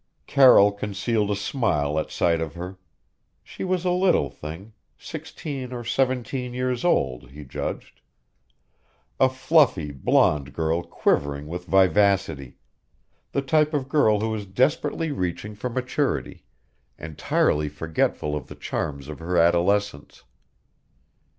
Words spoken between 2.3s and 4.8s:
of her. She was a little thing